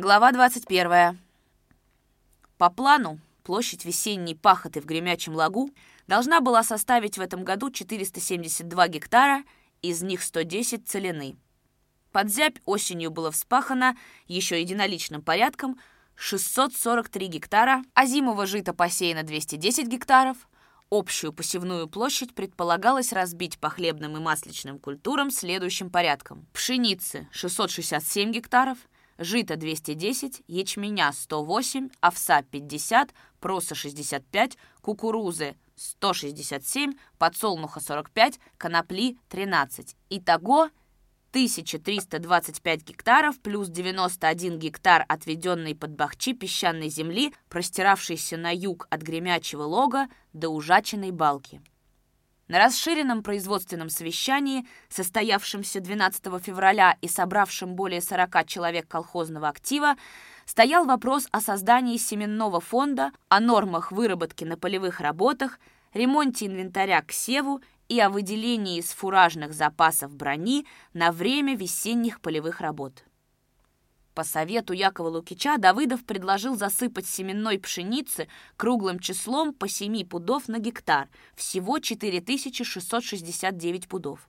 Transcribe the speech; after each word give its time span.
Глава 0.00 0.30
21. 0.30 1.18
По 2.56 2.70
плану, 2.70 3.18
площадь 3.42 3.84
весенней 3.84 4.36
пахоты 4.36 4.80
в 4.80 4.86
Гремячем 4.86 5.34
лагу 5.34 5.70
должна 6.06 6.40
была 6.40 6.62
составить 6.62 7.18
в 7.18 7.20
этом 7.20 7.42
году 7.42 7.68
472 7.68 8.86
гектара, 8.86 9.42
из 9.82 10.00
них 10.02 10.22
110 10.22 10.86
целины. 10.86 11.36
Под 12.12 12.30
зябь 12.30 12.62
осенью 12.64 13.10
было 13.10 13.32
вспахано 13.32 13.96
еще 14.28 14.60
единоличным 14.60 15.20
порядком 15.20 15.80
643 16.14 17.26
гектара, 17.26 17.82
а 17.94 18.06
зимового 18.06 18.46
жита 18.46 18.72
посеяно 18.72 19.24
210 19.24 19.88
гектаров. 19.88 20.36
Общую 20.90 21.32
посевную 21.32 21.88
площадь 21.88 22.36
предполагалось 22.36 23.12
разбить 23.12 23.58
по 23.58 23.68
хлебным 23.68 24.16
и 24.16 24.20
масличным 24.20 24.78
культурам 24.78 25.32
следующим 25.32 25.90
порядком. 25.90 26.46
Пшеницы 26.52 27.26
667 27.32 28.30
гектаров– 28.30 28.78
жито 29.18 29.56
210, 29.56 30.42
ячменя 30.48 31.12
108, 31.12 31.90
овса 32.00 32.42
50, 32.42 33.14
проса 33.40 33.74
65, 33.74 34.56
кукурузы 34.80 35.56
167, 35.76 36.94
подсолнуха 37.18 37.80
45, 37.80 38.40
конопли 38.56 39.16
13. 39.28 39.96
Итого 40.10 40.70
1325 41.30 42.84
гектаров 42.84 43.38
плюс 43.40 43.68
91 43.68 44.58
гектар, 44.58 45.04
отведенный 45.08 45.74
под 45.74 45.90
бахчи 45.90 46.32
песчаной 46.32 46.88
земли, 46.88 47.34
простиравшейся 47.48 48.36
на 48.36 48.54
юг 48.54 48.86
от 48.90 49.02
гремячего 49.02 49.62
лога 49.62 50.08
до 50.32 50.48
ужаченной 50.48 51.10
балки. 51.10 51.60
На 52.48 52.58
расширенном 52.58 53.22
производственном 53.22 53.90
совещании, 53.90 54.66
состоявшемся 54.88 55.80
12 55.80 56.42
февраля 56.42 56.96
и 57.02 57.08
собравшем 57.08 57.74
более 57.74 58.00
40 58.00 58.46
человек 58.46 58.88
колхозного 58.88 59.48
актива, 59.48 59.96
стоял 60.46 60.86
вопрос 60.86 61.28
о 61.30 61.42
создании 61.42 61.98
семенного 61.98 62.60
фонда, 62.60 63.12
о 63.28 63.40
нормах 63.40 63.92
выработки 63.92 64.44
на 64.44 64.56
полевых 64.56 65.00
работах, 65.00 65.60
ремонте 65.92 66.46
инвентаря 66.46 67.02
к 67.02 67.12
севу 67.12 67.60
и 67.90 68.00
о 68.00 68.08
выделении 68.08 68.78
из 68.78 68.92
фуражных 68.92 69.52
запасов 69.52 70.14
брони 70.14 70.66
на 70.94 71.12
время 71.12 71.54
весенних 71.54 72.18
полевых 72.22 72.62
работ. 72.62 73.04
По 74.18 74.24
совету 74.24 74.72
Якова 74.72 75.10
Лукича 75.10 75.58
Давыдов 75.58 76.04
предложил 76.04 76.56
засыпать 76.56 77.06
семенной 77.06 77.56
пшеницы 77.56 78.26
круглым 78.56 78.98
числом 78.98 79.54
по 79.54 79.68
7 79.68 80.04
пудов 80.04 80.48
на 80.48 80.58
гектар, 80.58 81.08
всего 81.36 81.78
4669 81.78 83.86
пудов. 83.86 84.28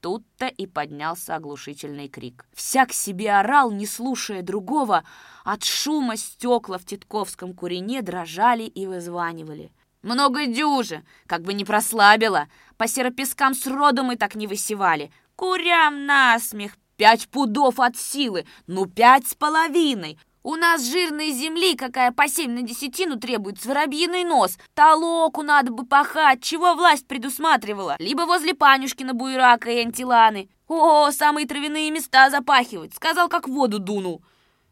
Тут-то 0.00 0.46
и 0.46 0.66
поднялся 0.66 1.36
оглушительный 1.36 2.08
крик. 2.08 2.46
Всяк 2.54 2.94
себе 2.94 3.32
орал, 3.32 3.70
не 3.70 3.86
слушая 3.86 4.40
другого. 4.40 5.04
От 5.44 5.62
шума 5.62 6.16
стекла 6.16 6.78
в 6.78 6.86
Титковском 6.86 7.52
курине 7.52 8.00
дрожали 8.00 8.62
и 8.62 8.86
вызванивали. 8.86 9.72
«Много 10.00 10.46
дюжи! 10.46 11.04
Как 11.26 11.42
бы 11.42 11.52
не 11.52 11.66
прослабило! 11.66 12.48
По 12.78 12.88
серопескам 12.88 13.52
с 13.52 13.66
родом 13.66 14.10
и 14.10 14.16
так 14.16 14.36
не 14.36 14.46
высевали! 14.46 15.12
Курям 15.36 16.06
насмех! 16.06 16.78
Пять 16.98 17.28
пудов 17.28 17.78
от 17.78 17.96
силы, 17.96 18.44
ну 18.66 18.86
пять 18.86 19.24
с 19.28 19.34
половиной. 19.36 20.18
У 20.42 20.56
нас 20.56 20.84
жирной 20.84 21.30
земли, 21.30 21.76
какая 21.76 22.10
по 22.10 22.26
семь 22.26 22.50
на 22.50 22.62
десятину 22.62 23.20
требует, 23.20 23.64
воробьиный 23.64 24.24
нос. 24.24 24.58
Толоку 24.74 25.42
надо 25.42 25.70
бы 25.70 25.86
пахать, 25.86 26.42
чего 26.42 26.74
власть 26.74 27.06
предусматривала. 27.06 27.94
Либо 28.00 28.22
возле 28.22 28.52
Панюшкина 28.52 29.14
буйрака 29.14 29.70
и 29.70 29.78
антиланы. 29.78 30.48
О, 30.66 31.12
самые 31.12 31.46
травяные 31.46 31.92
места 31.92 32.30
запахивать, 32.30 32.96
сказал, 32.96 33.28
как 33.28 33.46
воду 33.46 33.78
дунул. 33.78 34.20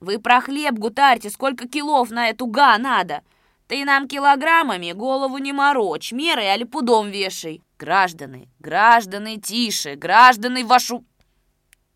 Вы 0.00 0.18
про 0.18 0.40
хлеб 0.40 0.74
гутарьте, 0.74 1.30
сколько 1.30 1.68
килов 1.68 2.10
на 2.10 2.28
эту 2.30 2.46
га 2.46 2.76
надо. 2.76 3.22
Ты 3.68 3.84
нам 3.84 4.08
килограммами 4.08 4.90
голову 4.90 5.38
не 5.38 5.52
морочь, 5.52 6.10
мерой 6.10 6.52
али 6.52 6.64
пудом 6.64 7.08
вешай. 7.08 7.62
Граждане, 7.78 8.48
граждане, 8.58 9.36
тише, 9.36 9.94
граждане, 9.94 10.64
вашу... 10.64 11.04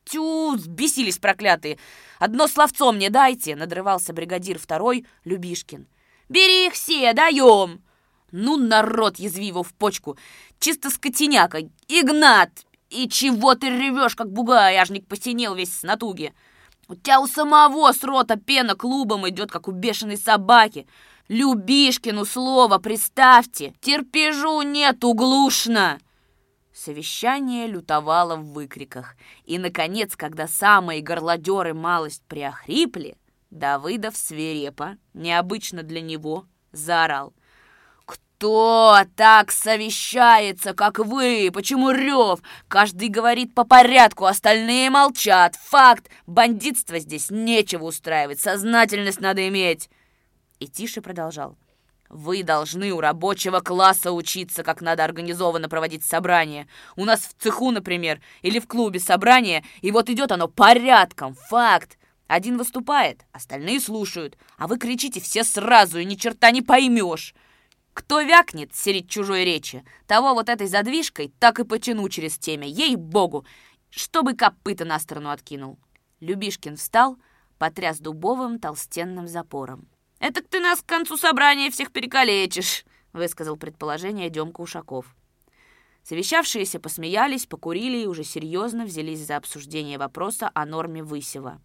«Тю, 0.05 0.57
сбесились 0.57 1.19
проклятые! 1.19 1.79
Одно 2.19 2.49
словцо 2.49 2.93
мне 2.93 3.11
дайте!»— 3.11 3.55
надрывался 3.57 4.13
бригадир 4.13 4.59
второй 4.59 5.07
Любишкин. 5.25 5.87
«Бери 6.29 6.67
их 6.67 6.75
все, 6.75 7.13
даем!» 7.13 7.83
«Ну, 8.33 8.57
народ, 8.57 9.19
язви 9.19 9.47
его 9.47 9.63
в 9.63 9.75
почку! 9.75 10.17
Чисто 10.61 10.91
скотиняка! 10.91 11.61
Игнат! 11.89 12.51
И 12.89 13.09
чего 13.09 13.55
ты 13.55 13.71
ревешь, 13.71 14.17
как 14.17 14.33
бугай, 14.33 14.79
ажник 14.79 15.07
посинел 15.07 15.55
весь 15.55 15.73
с 15.73 15.83
натуги! 15.83 16.33
У 16.89 16.95
тебя 16.95 17.21
у 17.21 17.27
самого 17.27 17.93
с 17.93 18.03
рота 18.03 18.37
пена 18.37 18.75
клубом 18.75 19.29
идет, 19.29 19.51
как 19.51 19.69
у 19.69 19.73
бешеной 19.73 20.17
собаки! 20.17 20.87
Любишкину 21.29 22.25
слово 22.25 22.79
представьте! 22.79 23.75
Терпежу 23.81 24.63
нет, 24.63 25.05
углушно!» 25.05 25.99
Совещание 26.83 27.67
лютовало 27.67 28.37
в 28.37 28.55
выкриках. 28.55 29.15
И, 29.45 29.59
наконец, 29.59 30.17
когда 30.17 30.49
самые 30.49 31.03
горлодеры 31.03 31.75
малость 31.75 32.23
приохрипли, 32.27 33.19
Давыдов 33.51 34.17
свирепо, 34.17 34.97
необычно 35.13 35.83
для 35.83 36.01
него, 36.01 36.47
заорал. 36.73 37.35
«Кто 38.07 39.03
так 39.15 39.53
совещается, 39.53 40.73
как 40.73 41.01
вы? 41.01 41.51
Почему 41.53 41.91
рев? 41.91 42.41
Каждый 42.67 43.09
говорит 43.09 43.55
по 43.55 43.65
порядку, 43.65 44.25
остальные 44.25 44.89
молчат. 44.89 45.57
Факт! 45.57 46.09
Бандитство 46.27 46.99
здесь 46.99 47.31
нечего 47.31 47.85
устраивать, 47.85 48.41
сознательность 48.41 49.21
надо 49.21 49.47
иметь!» 49.49 49.91
И 50.61 50.67
тише 50.67 51.03
продолжал. 51.03 51.59
Вы 52.11 52.43
должны 52.43 52.91
у 52.91 53.01
рабочего 53.01 53.61
класса 53.61 54.11
учиться, 54.11 54.65
как 54.65 54.81
надо 54.81 55.05
организованно 55.05 55.69
проводить 55.69 56.05
собрания. 56.05 56.67
У 56.97 57.05
нас 57.05 57.21
в 57.21 57.41
цеху, 57.41 57.71
например, 57.71 58.21
или 58.43 58.59
в 58.59 58.67
клубе 58.67 58.99
собрание, 58.99 59.65
и 59.81 59.93
вот 59.93 60.11
идет 60.11 60.33
оно 60.33 60.49
порядком, 60.49 61.35
факт. 61.35 61.99
Один 62.27 62.59
выступает, 62.59 63.25
остальные 63.31 63.79
слушают, 63.79 64.37
а 64.59 64.67
вы 64.67 64.79
кричите 64.79 65.21
все 65.21 65.45
сразу, 65.45 66.01
и 66.01 66.05
ни 66.05 66.17
черта 66.17 66.51
не 66.51 66.63
поймешь. 66.63 67.33
Кто 67.93 68.21
вякнет 68.21 68.75
серить 68.75 69.09
чужой 69.09 69.45
речи, 69.45 69.85
того 70.09 70.35
вот 70.35 70.49
этой 70.49 70.67
задвижкой 70.67 71.33
так 71.39 71.61
и 71.61 71.65
потяну 71.65 72.09
через 72.09 72.39
темя, 72.39 72.67
ей-богу, 72.67 73.47
чтобы 73.89 74.35
копыта 74.35 74.85
на 74.85 74.99
сторону 74.99 75.31
откинул. 75.31 75.79
Любишкин 76.19 76.77
встал, 76.77 77.19
потряс 77.59 78.01
дубовым 78.01 78.59
толстенным 78.59 79.29
запором. 79.29 79.90
«Это 80.21 80.43
ты 80.43 80.61
нас 80.61 80.83
к 80.83 80.87
концу 80.87 81.17
собрания 81.17 81.71
всех 81.71 81.91
перекалечишь»,— 81.91 82.85
высказал 83.13 83.57
предположение 83.57 84.31
Демка 84.31 84.61
Ушаков. 84.61 85.07
Совещавшиеся 86.05 86.79
посмеялись, 86.79 87.47
покурили 87.47 88.03
и 88.03 88.07
уже 88.07 88.23
серьезно 88.23 88.85
взялись 88.85 89.27
за 89.27 89.37
обсуждение 89.37 89.99
вопроса 89.99 90.51
о 90.55 90.67
норме 90.67 91.03
высева. 91.03 91.61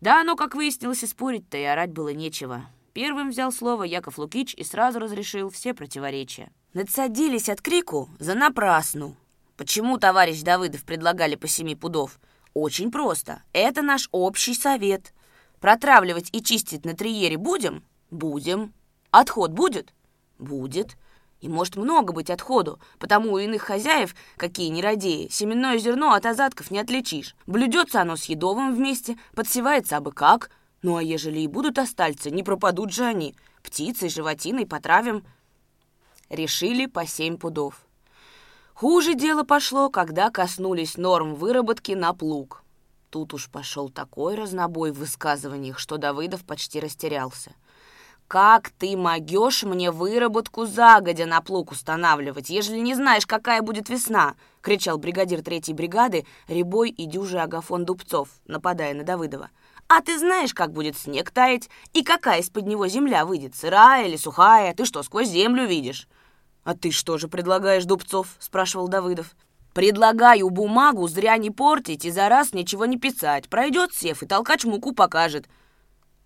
Да, 0.00 0.24
но, 0.24 0.36
как 0.36 0.54
выяснилось, 0.54 1.02
и 1.02 1.06
спорить-то 1.06 1.58
и 1.58 1.62
орать 1.62 1.92
было 1.92 2.10
нечего. 2.10 2.66
Первым 2.92 3.30
взял 3.30 3.52
слово 3.52 3.84
Яков 3.84 4.18
Лукич 4.18 4.54
и 4.54 4.64
сразу 4.64 4.98
разрешил 4.98 5.50
все 5.50 5.74
противоречия. 5.74 6.50
Надсадились 6.72 7.48
от 7.48 7.60
крику 7.60 8.08
за 8.18 8.34
напрасну. 8.34 9.16
Почему 9.56 9.98
товарищ 9.98 10.42
Давыдов 10.42 10.84
предлагали 10.84 11.34
по 11.34 11.48
семи 11.48 11.74
пудов? 11.74 12.18
Очень 12.54 12.90
просто. 12.90 13.42
Это 13.52 13.82
наш 13.82 14.08
общий 14.12 14.54
совет. 14.54 15.12
Протравливать 15.60 16.28
и 16.32 16.42
чистить 16.42 16.84
на 16.84 16.94
триере 16.94 17.36
будем? 17.36 17.82
Будем. 18.10 18.72
Отход 19.10 19.50
будет? 19.50 19.92
Будет. 20.38 20.96
И 21.40 21.48
может 21.48 21.76
много 21.76 22.12
быть 22.12 22.30
отходу, 22.30 22.80
потому 22.98 23.32
у 23.32 23.38
иных 23.38 23.62
хозяев, 23.62 24.14
какие 24.36 24.68
нерадеи, 24.68 25.28
семенное 25.30 25.78
зерно 25.78 26.12
от 26.12 26.26
азатков 26.26 26.70
не 26.70 26.80
отличишь. 26.80 27.36
Блюдется 27.46 28.00
оно 28.00 28.16
с 28.16 28.24
едовым 28.24 28.74
вместе, 28.74 29.16
подсевается 29.34 29.96
абы 29.96 30.12
как. 30.12 30.50
Ну 30.82 30.96
а 30.96 31.02
ежели 31.02 31.40
и 31.40 31.46
будут 31.46 31.78
остальцы, 31.78 32.30
не 32.30 32.42
пропадут 32.42 32.92
же 32.92 33.04
они. 33.04 33.36
Птицей, 33.62 34.08
животиной 34.08 34.66
потравим. 34.66 35.24
Решили 36.28 36.86
по 36.86 37.06
семь 37.06 37.36
пудов. 37.36 37.82
Хуже 38.74 39.14
дело 39.14 39.42
пошло, 39.42 39.90
когда 39.90 40.30
коснулись 40.30 40.96
норм 40.96 41.34
выработки 41.34 41.92
на 41.92 42.12
плуг. 42.14 42.62
Тут 43.10 43.32
уж 43.32 43.48
пошел 43.48 43.88
такой 43.88 44.34
разнобой 44.34 44.92
в 44.92 44.98
высказываниях, 44.98 45.78
что 45.78 45.96
Давыдов 45.96 46.44
почти 46.44 46.78
растерялся. 46.78 47.52
«Как 48.26 48.68
ты 48.68 48.94
могешь 48.94 49.62
мне 49.62 49.90
выработку 49.90 50.66
загодя 50.66 51.24
на 51.24 51.40
плуг 51.40 51.72
устанавливать, 51.72 52.50
ежели 52.50 52.78
не 52.80 52.94
знаешь, 52.94 53.26
какая 53.26 53.62
будет 53.62 53.88
весна?»— 53.88 54.34
кричал 54.60 54.98
бригадир 54.98 55.42
третьей 55.42 55.72
бригады 55.72 56.26
Рябой 56.46 56.90
и 56.90 57.06
дюжий 57.06 57.40
Агафон 57.40 57.86
Дубцов, 57.86 58.28
нападая 58.46 58.92
на 58.92 59.04
Давыдова. 59.04 59.48
«А 59.88 60.02
ты 60.02 60.18
знаешь, 60.18 60.52
как 60.52 60.72
будет 60.72 60.98
снег 60.98 61.30
таять, 61.30 61.70
и 61.94 62.02
какая 62.02 62.40
из-под 62.40 62.66
него 62.66 62.86
земля 62.86 63.24
выйдет, 63.24 63.56
сырая 63.56 64.06
или 64.06 64.16
сухая? 64.16 64.74
Ты 64.74 64.84
что, 64.84 65.02
сквозь 65.02 65.28
землю 65.28 65.66
видишь?» 65.66 66.06
«А 66.64 66.74
ты 66.74 66.90
что 66.90 67.16
же 67.16 67.28
предлагаешь, 67.28 67.86
Дубцов?»— 67.86 68.36
спрашивал 68.38 68.88
Давыдов. 68.88 69.34
Предлагаю 69.78 70.50
бумагу 70.50 71.06
зря 71.06 71.36
не 71.36 71.52
портить 71.52 72.04
и 72.04 72.10
за 72.10 72.28
раз 72.28 72.52
ничего 72.52 72.84
не 72.84 72.98
писать. 72.98 73.48
Пройдет 73.48 73.94
сев, 73.94 74.24
и 74.24 74.26
толкач 74.26 74.64
муку 74.64 74.92
покажет. 74.92 75.48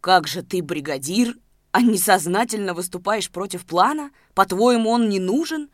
Как 0.01 0.27
же 0.27 0.43
ты 0.43 0.63
бригадир, 0.63 1.37
а 1.71 1.83
несознательно 1.83 2.73
выступаешь 2.73 3.31
против 3.31 3.67
плана? 3.67 4.11
По-твоему, 4.33 4.89
он 4.89 5.11
не 5.11 5.21
нужен? 5.21 5.69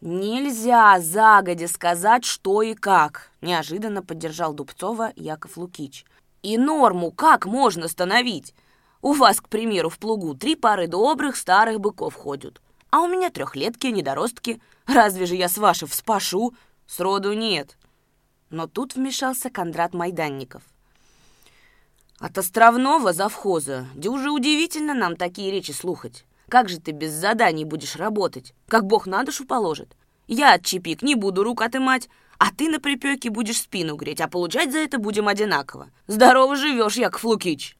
Нельзя 0.00 0.98
загодя 0.98 1.68
сказать, 1.68 2.24
что 2.24 2.60
и 2.62 2.74
как, 2.74 3.30
неожиданно 3.40 4.02
поддержал 4.02 4.52
Дубцова 4.52 5.12
Яков 5.14 5.56
Лукич. 5.56 6.04
И 6.42 6.58
норму 6.58 7.12
как 7.12 7.46
можно 7.46 7.86
становить? 7.86 8.52
У 9.00 9.12
вас, 9.12 9.40
к 9.40 9.48
примеру, 9.48 9.90
в 9.90 9.98
плугу 10.00 10.34
три 10.34 10.56
пары 10.56 10.88
добрых 10.88 11.36
старых 11.36 11.78
быков 11.78 12.14
ходят. 12.14 12.60
А 12.90 13.02
у 13.02 13.06
меня 13.06 13.30
трехлетки, 13.30 13.86
недоростки. 13.86 14.60
Разве 14.88 15.26
же 15.26 15.36
я 15.36 15.48
с 15.48 15.56
вашей 15.56 15.86
вспашу? 15.86 16.52
Сроду 16.86 17.32
нет. 17.32 17.76
Но 18.50 18.66
тут 18.66 18.94
вмешался 18.94 19.50
Кондрат 19.50 19.94
Майданников. 19.94 20.62
От 22.18 22.38
островного 22.38 23.12
завхоза, 23.12 23.86
где 23.94 24.08
уже 24.08 24.30
удивительно 24.30 24.94
нам 24.94 25.16
такие 25.16 25.50
речи 25.50 25.72
слухать. 25.72 26.24
Как 26.48 26.68
же 26.68 26.80
ты 26.80 26.92
без 26.92 27.12
заданий 27.12 27.64
будешь 27.64 27.96
работать? 27.96 28.54
Как 28.68 28.86
бог 28.86 29.06
на 29.06 29.24
душу 29.24 29.44
положит? 29.44 29.96
Я 30.26 30.54
от 30.54 30.64
чипик 30.64 31.02
не 31.02 31.14
буду 31.14 31.42
рук 31.42 31.62
отымать, 31.62 32.08
а 32.38 32.50
ты 32.52 32.68
на 32.68 32.80
припеке 32.80 33.30
будешь 33.30 33.60
спину 33.60 33.96
греть, 33.96 34.20
а 34.20 34.28
получать 34.28 34.72
за 34.72 34.78
это 34.78 34.98
будем 34.98 35.28
одинаково. 35.28 35.90
Здорово 36.06 36.56
живешь, 36.56 36.96
Яков 36.96 37.24
Лукич!» 37.24 37.76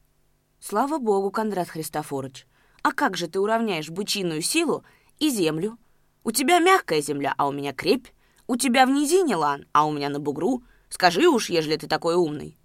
«Слава 0.59 0.97
богу, 0.97 1.31
Кондрат 1.31 1.69
Христофорович. 1.69 2.47
А 2.81 2.91
как 2.91 3.17
же 3.17 3.27
ты 3.27 3.39
уравняешь 3.39 3.89
бычиную 3.89 4.41
силу 4.41 4.83
и 5.19 5.29
землю? 5.29 5.77
У 6.23 6.31
тебя 6.31 6.59
мягкая 6.59 7.01
земля, 7.01 7.33
а 7.37 7.47
у 7.47 7.51
меня 7.51 7.73
крепь. 7.73 8.07
У 8.47 8.55
тебя 8.55 8.85
в 8.85 8.89
низине 8.89 9.35
лан, 9.35 9.65
а 9.73 9.85
у 9.85 9.91
меня 9.91 10.09
на 10.09 10.19
бугру. 10.19 10.63
Скажи 10.89 11.27
уж, 11.27 11.49
ежели 11.49 11.75
ты 11.75 11.87
такой 11.87 12.15
умный. 12.15 12.57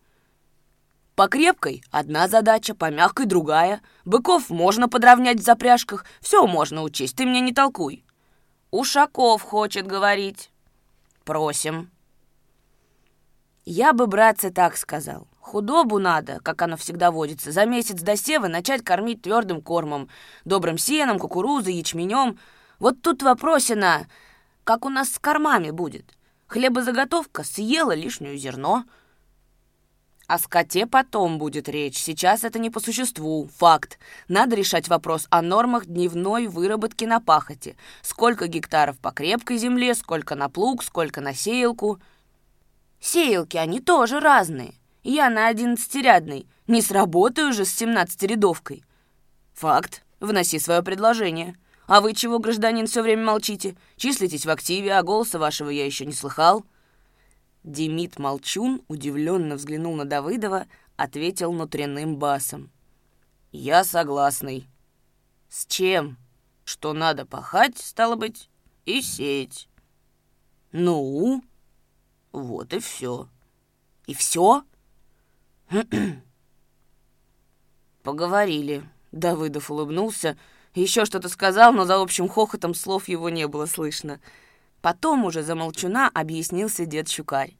По 1.16 1.28
крепкой 1.28 1.82
одна 1.90 2.28
задача, 2.28 2.74
по 2.74 2.90
мягкой 2.90 3.26
другая. 3.26 3.82
Быков 4.04 4.48
можно 4.48 4.88
подровнять 4.88 5.40
в 5.40 5.44
запряжках, 5.44 6.06
все 6.20 6.46
можно 6.46 6.82
учесть, 6.82 7.16
ты 7.16 7.26
мне 7.26 7.40
не 7.40 7.52
толкуй. 7.52 8.04
Ушаков 8.70 9.42
хочет 9.42 9.86
говорить. 9.86 10.50
Просим. 11.24 11.90
Я 13.64 13.92
бы, 13.92 14.06
братцы, 14.06 14.50
так 14.50 14.76
сказал. 14.76 15.28
Худобу 15.38 15.98
надо, 15.98 16.40
как 16.42 16.62
оно 16.62 16.76
всегда 16.76 17.10
водится, 17.10 17.52
за 17.52 17.66
месяц 17.66 18.00
до 18.00 18.16
сева 18.16 18.48
начать 18.48 18.82
кормить 18.82 19.22
твердым 19.22 19.60
кормом, 19.60 20.08
добрым 20.44 20.78
сеном, 20.78 21.18
кукурузой, 21.18 21.74
ячменем. 21.74 22.38
Вот 22.78 23.02
тут 23.02 23.22
вопросина, 23.22 24.06
как 24.64 24.84
у 24.84 24.88
нас 24.88 25.10
с 25.10 25.18
кормами 25.18 25.70
будет? 25.70 26.14
Хлебозаготовка 26.46 27.44
съела 27.44 27.92
лишнюю 27.92 28.36
зерно. 28.36 28.84
О 30.26 30.38
скоте 30.38 30.86
потом 30.86 31.38
будет 31.38 31.68
речь. 31.68 31.98
Сейчас 31.98 32.44
это 32.44 32.58
не 32.58 32.70
по 32.70 32.78
существу. 32.78 33.50
Факт. 33.58 33.98
Надо 34.28 34.54
решать 34.54 34.88
вопрос 34.88 35.26
о 35.30 35.42
нормах 35.42 35.86
дневной 35.86 36.46
выработки 36.46 37.04
на 37.04 37.20
пахоте. 37.20 37.76
Сколько 38.02 38.46
гектаров 38.46 38.98
по 38.98 39.10
крепкой 39.10 39.58
земле, 39.58 39.94
сколько 39.94 40.34
на 40.34 40.48
плуг, 40.48 40.84
сколько 40.84 41.20
на 41.20 41.34
сеялку. 41.34 42.00
Сеялки, 43.00 43.56
они 43.56 43.80
тоже 43.80 44.20
разные. 44.20 44.74
Я 45.02 45.28
на 45.28 45.48
одиннадцатирядной. 45.48 46.46
Не 46.68 46.80
сработаю 46.80 47.52
же 47.52 47.64
с 47.64 47.74
семнадцатирядовкой. 47.74 48.84
Факт. 49.54 50.04
Вноси 50.20 50.58
свое 50.60 50.82
предложение. 50.82 51.56
А 51.92 52.00
вы 52.00 52.14
чего, 52.14 52.38
гражданин, 52.38 52.86
все 52.86 53.02
время 53.02 53.22
молчите? 53.22 53.76
Числитесь 53.96 54.46
в 54.46 54.50
активе, 54.50 54.94
а 54.94 55.02
голоса 55.02 55.38
вашего 55.38 55.68
я 55.68 55.84
еще 55.84 56.06
не 56.06 56.14
слыхал». 56.14 56.64
Демид 57.64 58.18
Молчун 58.18 58.80
удивленно 58.88 59.56
взглянул 59.56 59.94
на 59.94 60.06
Давыдова, 60.06 60.68
ответил 60.96 61.52
внутренним 61.52 62.16
басом. 62.16 62.70
«Я 63.50 63.84
согласный». 63.84 64.70
«С 65.50 65.66
чем?» 65.66 66.16
«Что 66.64 66.94
надо 66.94 67.26
пахать, 67.26 67.76
стало 67.76 68.16
быть, 68.16 68.48
и 68.86 69.02
сеять». 69.02 69.68
«Ну?» 70.72 71.44
«Вот 72.32 72.72
и 72.72 72.78
все». 72.78 73.28
«И 74.06 74.14
все?» 74.14 74.64
«Поговорили». 78.02 78.82
Давыдов 79.12 79.70
улыбнулся, 79.70 80.38
еще 80.74 81.04
что-то 81.04 81.28
сказал, 81.28 81.72
но 81.72 81.84
за 81.84 82.00
общим 82.00 82.28
хохотом 82.28 82.74
слов 82.74 83.08
его 83.08 83.28
не 83.28 83.46
было 83.46 83.66
слышно. 83.66 84.20
Потом 84.80 85.24
уже 85.24 85.42
за 85.42 85.54
молчуна 85.54 86.10
объяснился 86.12 86.86
дед 86.86 87.08
Щукарь. 87.08 87.56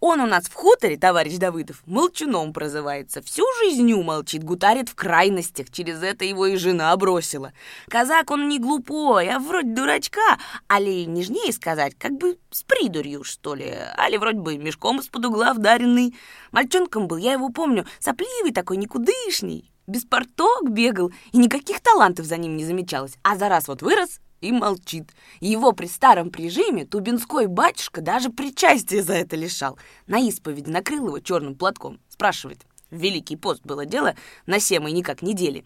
Он 0.00 0.20
у 0.20 0.26
нас 0.26 0.46
в 0.46 0.54
хуторе, 0.54 0.96
товарищ 0.96 1.36
Давыдов, 1.36 1.82
молчуном 1.86 2.52
прозывается. 2.52 3.22
Всю 3.22 3.44
жизнью 3.60 4.02
молчит, 4.02 4.42
гутарит 4.42 4.88
в 4.88 4.96
крайностях. 4.96 5.70
Через 5.70 6.02
это 6.02 6.24
его 6.24 6.46
и 6.46 6.56
жена 6.56 6.96
бросила. 6.96 7.52
Казак 7.88 8.32
он 8.32 8.48
не 8.48 8.58
глупой, 8.58 9.28
а 9.28 9.38
вроде 9.38 9.72
дурачка. 9.72 10.38
Али 10.66 11.06
нежнее 11.06 11.52
сказать, 11.52 11.94
как 11.96 12.18
бы 12.18 12.36
с 12.50 12.64
придурью, 12.64 13.22
что 13.22 13.54
ли. 13.54 13.72
Али 13.96 14.18
вроде 14.18 14.40
бы 14.40 14.58
мешком 14.58 14.98
из-под 14.98 15.26
угла 15.26 15.54
вдаренный. 15.54 16.16
Мальчонком 16.50 17.06
был, 17.06 17.16
я 17.16 17.34
его 17.34 17.50
помню, 17.50 17.86
сопливый 18.00 18.52
такой, 18.52 18.78
никудышний 18.78 19.71
без 19.92 20.04
порток 20.04 20.70
бегал, 20.70 21.12
и 21.30 21.38
никаких 21.38 21.80
талантов 21.80 22.26
за 22.26 22.36
ним 22.36 22.56
не 22.56 22.64
замечалось. 22.64 23.16
А 23.22 23.36
за 23.36 23.48
раз 23.48 23.68
вот 23.68 23.82
вырос 23.82 24.20
и 24.40 24.50
молчит. 24.50 25.10
Его 25.40 25.72
при 25.72 25.86
старом 25.86 26.30
прижиме 26.30 26.84
Тубинской 26.84 27.46
батюшка 27.46 28.00
даже 28.00 28.30
причастие 28.30 29.02
за 29.02 29.12
это 29.14 29.36
лишал. 29.36 29.78
На 30.06 30.18
исповеди 30.18 30.68
накрыл 30.68 31.06
его 31.06 31.20
черным 31.20 31.54
платком. 31.54 32.00
Спрашивает, 32.08 32.66
Великий 32.92 33.36
пост 33.36 33.62
было 33.64 33.86
дело 33.86 34.14
на 34.44 34.60
семой 34.60 34.92
никак 34.92 35.22
недели. 35.22 35.64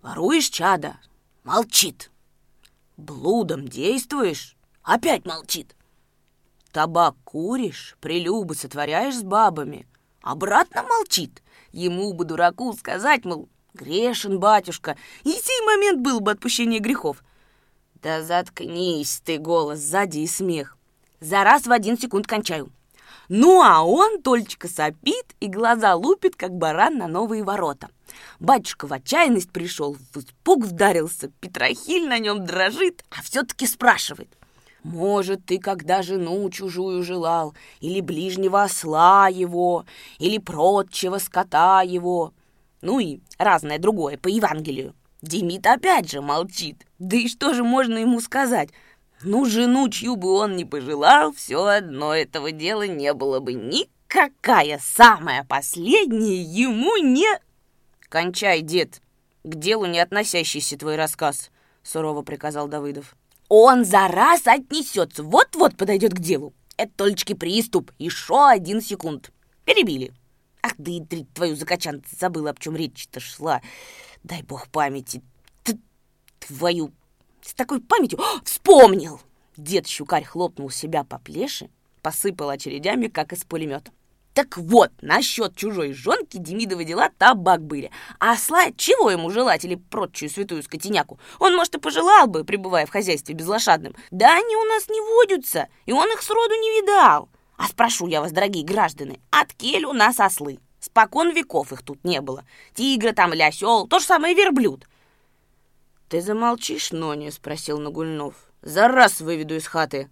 Воруешь 0.00 0.48
чада? 0.48 0.96
Молчит. 1.44 2.10
Блудом 2.96 3.68
действуешь? 3.68 4.56
Опять 4.82 5.26
молчит. 5.26 5.76
Табак 6.72 7.16
куришь, 7.22 7.96
прелюбы 8.00 8.54
сотворяешь 8.54 9.16
с 9.16 9.22
бабами? 9.22 9.86
Обратно 10.22 10.82
молчит. 10.84 11.42
Ему 11.70 12.14
бы, 12.14 12.24
дураку, 12.24 12.72
сказать, 12.72 13.26
мол, 13.26 13.50
грешен 13.74 14.38
батюшка, 14.38 14.96
и 15.24 15.30
сей 15.30 15.60
момент 15.66 16.00
был 16.00 16.20
бы 16.20 16.30
отпущение 16.30 16.80
грехов. 16.80 17.22
Да 18.02 18.22
заткнись 18.22 19.20
ты, 19.24 19.38
голос 19.38 19.80
сзади 19.80 20.20
и 20.20 20.26
смех. 20.26 20.76
За 21.20 21.42
раз 21.42 21.66
в 21.66 21.72
один 21.72 21.98
секунд 21.98 22.26
кончаю. 22.26 22.70
Ну, 23.28 23.62
а 23.62 23.82
он 23.82 24.20
только 24.20 24.68
сопит 24.68 25.34
и 25.40 25.48
глаза 25.48 25.94
лупит, 25.94 26.36
как 26.36 26.52
баран 26.52 26.98
на 26.98 27.08
новые 27.08 27.42
ворота. 27.42 27.88
Батюшка 28.38 28.86
в 28.86 28.92
отчаянность 28.92 29.50
пришел, 29.50 29.96
в 30.12 30.18
испуг 30.18 30.64
вдарился, 30.64 31.28
Петрохиль 31.40 32.06
на 32.06 32.18
нем 32.18 32.44
дрожит, 32.44 33.02
а 33.10 33.22
все-таки 33.22 33.66
спрашивает. 33.66 34.28
Может, 34.82 35.46
ты 35.46 35.58
когда 35.58 36.02
жену 36.02 36.48
чужую 36.50 37.02
желал, 37.02 37.54
или 37.80 38.02
ближнего 38.02 38.64
осла 38.64 39.28
его, 39.28 39.86
или 40.18 40.36
прочего 40.36 41.16
скота 41.16 41.80
его, 41.80 42.34
ну 42.84 43.00
и 43.00 43.20
разное 43.38 43.78
другое 43.78 44.18
по 44.18 44.28
Евангелию. 44.28 44.94
Демид 45.22 45.66
опять 45.66 46.10
же 46.10 46.20
молчит. 46.20 46.86
Да 46.98 47.16
и 47.16 47.28
что 47.28 47.54
же 47.54 47.64
можно 47.64 47.96
ему 47.96 48.20
сказать? 48.20 48.68
Ну, 49.22 49.46
жену, 49.46 49.88
чью 49.88 50.16
бы 50.16 50.30
он 50.34 50.54
ни 50.54 50.64
пожелал, 50.64 51.32
все 51.32 51.64
одно 51.64 52.14
этого 52.14 52.52
дела 52.52 52.86
не 52.86 53.14
было 53.14 53.40
бы 53.40 53.54
никакая 53.54 54.78
самая 54.82 55.44
последняя 55.44 56.42
ему 56.42 56.98
не... 56.98 57.26
Кончай, 58.10 58.60
дед, 58.60 59.00
к 59.44 59.54
делу 59.54 59.86
не 59.86 59.98
относящийся 59.98 60.78
твой 60.78 60.96
рассказ, 60.96 61.50
сурово 61.82 62.20
приказал 62.20 62.68
Давыдов. 62.68 63.16
Он 63.48 63.86
за 63.86 64.08
раз 64.08 64.46
отнесется, 64.46 65.22
вот-вот 65.22 65.76
подойдет 65.78 66.12
к 66.12 66.18
делу. 66.18 66.52
Это 66.76 66.92
только 66.96 67.34
приступ, 67.34 67.92
еще 67.98 68.46
один 68.46 68.82
секунд. 68.82 69.32
Перебили. 69.64 70.12
Ах, 70.64 70.72
да 70.78 70.90
и 70.92 71.24
твою 71.34 71.56
закачан, 71.56 72.00
ты 72.00 72.16
забыла, 72.18 72.50
об 72.50 72.58
чем 72.58 72.74
речь-то 72.74 73.20
шла. 73.20 73.60
Дай 74.22 74.42
бог 74.42 74.68
памяти. 74.68 75.22
Т 75.62 75.78
твою... 76.40 76.90
С 77.42 77.52
такой 77.52 77.82
памятью... 77.82 78.18
О, 78.18 78.40
вспомнил! 78.46 79.20
Дед 79.58 79.86
Щукарь 79.86 80.24
хлопнул 80.24 80.70
себя 80.70 81.04
по 81.04 81.18
плеше, 81.18 81.68
посыпал 82.00 82.48
очередями, 82.48 83.08
как 83.08 83.34
из 83.34 83.44
пулемета. 83.44 83.92
Так 84.32 84.56
вот, 84.56 84.90
насчет 85.02 85.54
чужой 85.54 85.92
жонки 85.92 86.38
Демидовы 86.38 86.86
дела 86.86 87.10
табак 87.18 87.62
были. 87.62 87.90
А 88.18 88.32
осла 88.32 88.72
чего 88.74 89.10
ему 89.10 89.30
желать 89.30 89.66
или 89.66 89.74
прочую 89.74 90.30
святую 90.30 90.62
скотиняку? 90.62 91.20
Он, 91.40 91.54
может, 91.54 91.74
и 91.74 91.78
пожелал 91.78 92.26
бы, 92.26 92.42
пребывая 92.42 92.86
в 92.86 92.90
хозяйстве 92.90 93.34
безлошадным. 93.34 93.94
Да 94.10 94.34
они 94.34 94.56
у 94.56 94.64
нас 94.64 94.88
не 94.88 95.00
водятся, 95.02 95.68
и 95.84 95.92
он 95.92 96.10
их 96.10 96.22
сроду 96.22 96.54
не 96.54 96.80
видал. 96.80 97.28
А 97.56 97.68
спрошу 97.68 98.06
я 98.06 98.20
вас, 98.20 98.32
дорогие 98.32 98.64
граждане, 98.64 99.20
от 99.30 99.52
кель 99.54 99.84
у 99.84 99.92
нас 99.92 100.20
ослы? 100.20 100.58
Спокон 100.80 101.30
веков 101.30 101.72
их 101.72 101.82
тут 101.82 102.04
не 102.04 102.20
было. 102.20 102.44
Тигры 102.74 103.12
там 103.12 103.32
или 103.32 103.42
осел, 103.42 103.86
то 103.86 103.98
же 103.98 104.04
самое 104.04 104.34
верблюд. 104.34 104.86
«Ты 106.08 106.20
замолчишь, 106.20 106.92
Нони?»— 106.92 107.30
спросил 107.32 107.78
Нагульнов. 107.78 108.34
«За 108.62 108.88
раз 108.88 109.20
выведу 109.20 109.56
из 109.56 109.66
хаты». 109.66 110.10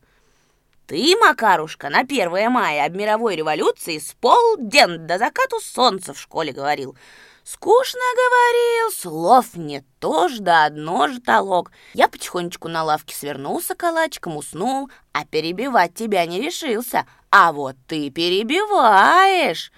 Ты, 0.87 1.17
Макарушка, 1.17 1.91
на 1.91 2.01
1 2.01 2.51
мая 2.51 2.85
об 2.85 2.95
мировой 2.97 3.37
революции 3.37 3.99
с 3.99 4.15
полден 4.21 5.07
до 5.07 5.19
закату 5.19 5.61
солнца 5.61 6.13
в 6.13 6.19
школе 6.19 6.53
говорил. 6.53 6.97
Скучно 7.45 8.01
говорил, 8.15 8.93
слов 8.93 9.55
не 9.55 9.85
то 10.01 10.29
ж 10.29 10.39
да 10.39 10.67
одно 10.67 11.09
ж 11.09 11.21
толок. 11.21 11.73
Я 11.95 12.09
потихонечку 12.09 12.69
на 12.69 12.85
лавке 12.85 13.15
свернулся 13.15 13.75
калачиком, 13.75 14.37
уснул, 14.37 14.91
а 15.13 15.25
перебивать 15.25 15.95
тебя 15.95 16.25
не 16.27 16.41
решился. 16.41 17.07
А 17.35 17.55
вот 17.55 17.77
ты 17.87 18.11
перебиваешь. 18.11 19.73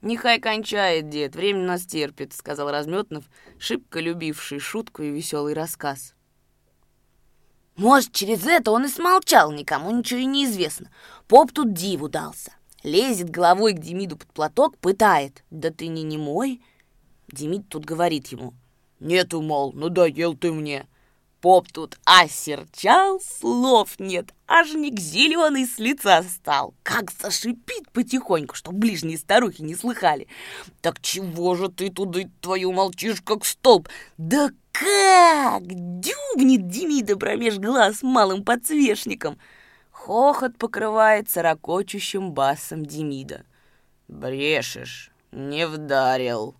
«Нехай 0.00 0.40
кончает, 0.40 1.08
дед, 1.08 1.36
время 1.36 1.60
нас 1.60 1.86
терпит»,— 1.86 2.32
сказал 2.34 2.68
Разметнов, 2.68 3.24
шибко 3.60 4.00
любивший 4.00 4.58
шутку 4.58 5.04
и 5.04 5.10
веселый 5.10 5.54
рассказ. 5.54 6.16
Может, 7.76 8.12
через 8.12 8.44
это 8.44 8.72
он 8.72 8.86
и 8.86 8.88
смолчал, 8.88 9.52
никому 9.52 9.92
ничего 9.92 10.18
и 10.18 10.24
не 10.24 10.46
известно. 10.46 10.90
Поп 11.28 11.52
тут 11.52 11.72
диву 11.74 12.08
дался. 12.08 12.52
Лезет 12.82 13.30
головой 13.30 13.74
к 13.74 13.78
Демиду 13.78 14.16
под 14.16 14.32
платок, 14.32 14.76
пытает. 14.78 15.44
«Да 15.52 15.70
ты 15.70 15.86
не 15.86 16.02
немой?» 16.02 16.60
Демид 17.28 17.68
тут 17.68 17.84
говорит 17.84 18.26
ему. 18.26 18.52
«Нету, 18.98 19.40
мол, 19.42 19.72
надоел 19.74 20.36
ты 20.36 20.52
мне». 20.52 20.88
Поп 21.42 21.66
тут 21.72 21.98
осерчал, 22.04 23.20
слов 23.20 23.98
нет, 23.98 24.32
аж 24.46 24.74
ник 24.74 25.00
зеленый 25.00 25.66
с 25.66 25.80
лица 25.80 26.22
стал. 26.22 26.72
Как 26.84 27.10
зашипит 27.10 27.90
потихоньку, 27.90 28.54
что 28.54 28.70
ближние 28.70 29.18
старухи 29.18 29.60
не 29.60 29.74
слыхали. 29.74 30.28
Так 30.82 31.00
чего 31.00 31.56
же 31.56 31.68
ты 31.68 31.90
туда, 31.90 32.20
твою 32.40 32.70
молчишь, 32.70 33.20
как 33.22 33.44
столб? 33.44 33.88
Да 34.18 34.50
как? 34.70 35.64
Дюбнет 35.66 36.68
Демида 36.68 37.16
промеж 37.16 37.58
глаз 37.58 38.04
малым 38.04 38.44
подсвечником. 38.44 39.36
Хохот 39.90 40.56
покрывается 40.58 41.42
ракочущим 41.42 42.30
басом 42.30 42.86
Демида. 42.86 43.42
Брешешь, 44.06 45.10
не 45.32 45.66
вдарил. 45.66 46.54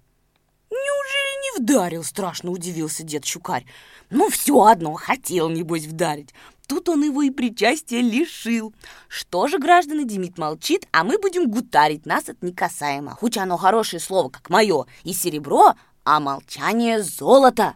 Вдарил? 1.56 2.04
Страшно 2.04 2.50
удивился 2.50 3.02
дед 3.02 3.24
Щукарь. 3.24 3.66
Ну, 4.10 4.28
все 4.30 4.62
одно, 4.62 4.94
хотел, 4.94 5.48
небось, 5.48 5.86
вдарить. 5.86 6.34
Тут 6.66 6.88
он 6.88 7.02
его 7.02 7.22
и 7.22 7.30
причастия 7.30 8.00
лишил. 8.00 8.74
Что 9.08 9.48
же, 9.48 9.58
граждане, 9.58 10.04
Демид 10.04 10.38
молчит, 10.38 10.86
а 10.92 11.04
мы 11.04 11.18
будем 11.18 11.50
гутарить, 11.50 12.06
нас 12.06 12.28
это 12.28 12.44
не 12.44 12.52
касаемо. 12.52 13.12
Хоть 13.12 13.36
оно 13.36 13.56
хорошее 13.56 14.00
слово, 14.00 14.30
как 14.30 14.48
мое, 14.48 14.86
и 15.04 15.12
серебро, 15.12 15.74
а 16.04 16.20
молчание— 16.20 17.02
золото. 17.02 17.74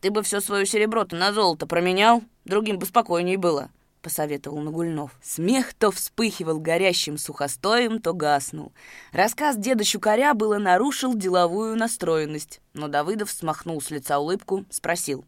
Ты 0.00 0.10
бы 0.10 0.22
все 0.22 0.40
свое 0.40 0.66
серебро-то 0.66 1.16
на 1.16 1.32
золото 1.32 1.66
променял, 1.66 2.22
другим 2.44 2.78
бы 2.78 2.86
спокойнее 2.86 3.38
было 3.38 3.70
посоветовал 4.06 4.60
Нагульнов. 4.60 5.10
Смех 5.20 5.74
то 5.74 5.90
вспыхивал 5.90 6.60
горящим 6.60 7.18
сухостоем, 7.18 8.00
то 8.00 8.12
гаснул. 8.12 8.72
Рассказ 9.10 9.56
деда 9.56 9.82
Щукаря 9.82 10.32
было 10.32 10.58
нарушил 10.58 11.16
деловую 11.16 11.74
настроенность, 11.74 12.60
но 12.72 12.86
Давыдов 12.86 13.32
смахнул 13.32 13.82
с 13.82 13.90
лица 13.90 14.20
улыбку, 14.20 14.64
спросил. 14.70 15.24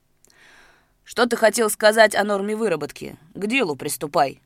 «Что 1.02 1.26
ты 1.26 1.36
хотел 1.36 1.70
сказать 1.70 2.14
о 2.14 2.22
норме 2.22 2.54
выработки? 2.54 3.16
К 3.34 3.48
делу 3.48 3.74
приступай». 3.74 4.40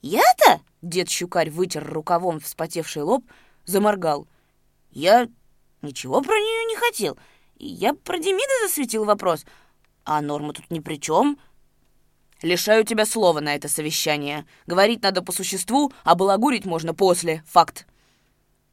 «Я-то?»— 0.00 0.62
дед 0.80 1.10
Щукарь 1.10 1.50
вытер 1.50 1.86
рукавом 1.86 2.40
вспотевший 2.40 3.02
лоб, 3.02 3.26
заморгал. 3.66 4.26
«Я 4.90 5.28
ничего 5.82 6.22
про 6.22 6.32
нее 6.32 6.64
не 6.64 6.76
хотел. 6.76 7.18
Я 7.58 7.92
про 7.92 8.18
Демида 8.18 8.66
засветил 8.66 9.04
вопрос. 9.04 9.44
А 10.06 10.22
норма 10.22 10.54
тут 10.54 10.70
ни 10.70 10.80
при 10.80 10.96
чем». 10.96 11.38
Лишаю 12.42 12.84
тебя 12.84 13.04
слова 13.04 13.40
на 13.40 13.54
это 13.54 13.68
совещание. 13.68 14.46
Говорить 14.66 15.02
надо 15.02 15.22
по 15.22 15.32
существу, 15.32 15.92
а 16.04 16.14
балагурить 16.14 16.64
можно 16.64 16.94
после. 16.94 17.42
Факт. 17.46 17.86